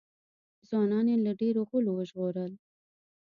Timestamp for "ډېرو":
1.41-1.61